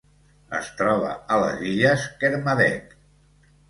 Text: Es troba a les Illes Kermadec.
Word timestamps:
Es 0.59 0.71
troba 0.79 1.13
a 1.35 1.39
les 1.45 1.63
Illes 1.75 2.09
Kermadec. 2.25 3.01